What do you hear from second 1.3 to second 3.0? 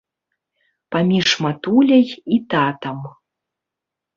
матуляй і татам.